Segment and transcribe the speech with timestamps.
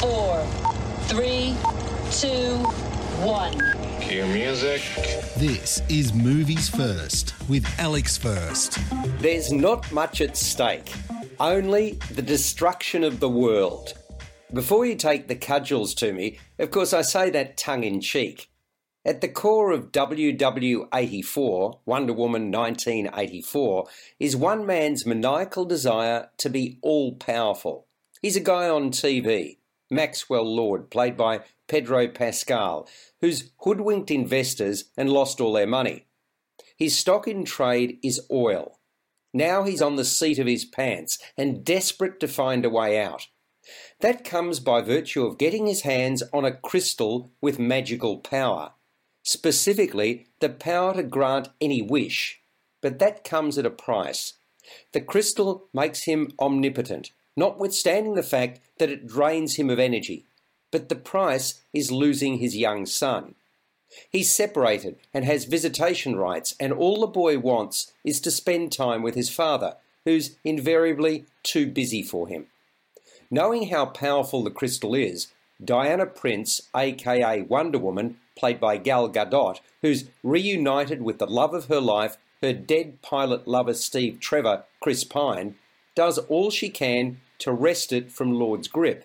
[0.00, 0.42] four,
[1.08, 1.54] three,
[2.10, 2.56] two,
[3.22, 3.52] one.
[4.00, 4.80] Cue music.
[5.36, 8.78] This is Movies First with Alex First.
[9.18, 10.90] There's not much at stake,
[11.38, 13.92] only the destruction of the world.
[14.54, 18.48] Before you take the cudgels to me, of course, I say that tongue in cheek.
[19.04, 23.86] At the core of WW84, Wonder Woman 1984,
[24.18, 27.86] is one man's maniacal desire to be all powerful.
[28.22, 29.56] He's a guy on TV,
[29.90, 32.88] Maxwell Lord, played by Pedro Pascal,
[33.20, 36.06] who's hoodwinked investors and lost all their money.
[36.76, 38.78] His stock in trade is oil.
[39.32, 43.26] Now he's on the seat of his pants and desperate to find a way out.
[44.00, 48.72] That comes by virtue of getting his hands on a crystal with magical power
[49.22, 52.40] specifically the power to grant any wish,
[52.80, 54.34] but that comes at a price.
[54.92, 60.26] The crystal makes him omnipotent, notwithstanding the fact that it drains him of energy,
[60.70, 63.34] but the price is losing his young son.
[64.10, 69.02] He's separated and has visitation rights, and all the boy wants is to spend time
[69.02, 72.46] with his father, who's invariably too busy for him.
[73.30, 75.28] Knowing how powerful the crystal is,
[75.64, 81.66] Diana Prince, aka Wonder Woman, played by Gal Gadot, who's reunited with the love of
[81.66, 85.56] her life, her dead pilot lover Steve Trevor, Chris Pine,
[86.00, 89.04] does all she can to wrest it from Lord's grip.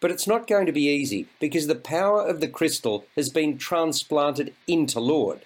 [0.00, 3.58] But it's not going to be easy because the power of the crystal has been
[3.58, 5.40] transplanted into Lord.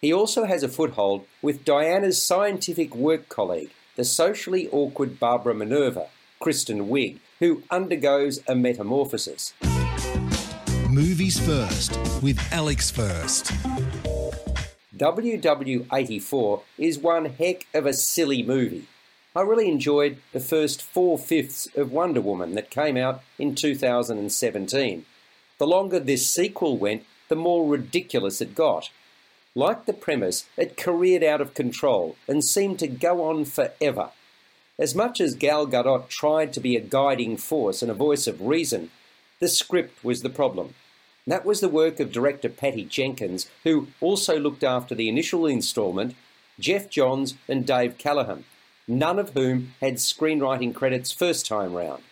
[0.00, 6.06] He also has a foothold with Diana's scientific work colleague, the socially awkward Barbara Minerva,
[6.40, 9.52] Kristen Wiig, who undergoes a metamorphosis.
[10.88, 13.52] Movies First with Alex First.
[14.96, 18.86] WW84 is one heck of a silly movie.
[19.38, 25.06] I really enjoyed the first four fifths of Wonder Woman that came out in 2017.
[25.58, 28.90] The longer this sequel went, the more ridiculous it got.
[29.54, 34.10] Like the premise, it careered out of control and seemed to go on forever.
[34.76, 38.42] As much as Gal Gadot tried to be a guiding force and a voice of
[38.42, 38.90] reason,
[39.38, 40.74] the script was the problem.
[41.28, 46.16] That was the work of director Patty Jenkins, who also looked after the initial instalment,
[46.58, 48.44] Geoff Johns and Dave Callaham,
[48.88, 52.02] none of whom had screenwriting credits first time round.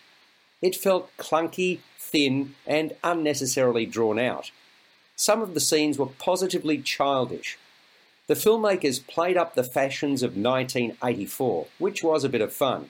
[0.61, 4.51] It felt clunky, thin, and unnecessarily drawn out.
[5.15, 7.57] Some of the scenes were positively childish.
[8.27, 12.89] The filmmakers played up the fashions of 1984, which was a bit of fun.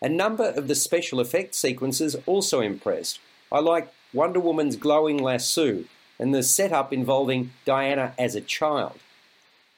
[0.00, 3.20] A number of the special effects sequences also impressed.
[3.50, 5.84] I liked Wonder Woman's glowing lasso
[6.18, 8.98] and the setup involving Diana as a child.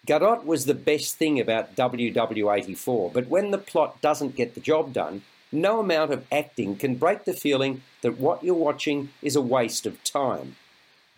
[0.06, 4.94] Gadot was the best thing about WW84, but when the plot doesn't get the job
[4.94, 5.22] done,
[5.52, 9.84] no amount of acting can break the feeling that what you're watching is a waste
[9.84, 10.56] of time.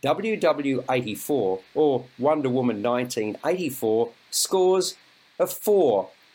[0.02, 4.96] WW84, or Wonder Woman 1984, scores
[5.38, 6.08] a 4